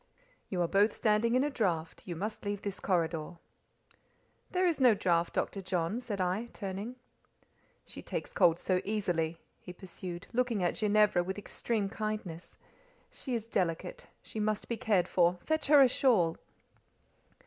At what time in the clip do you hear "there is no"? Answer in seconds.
4.49-4.95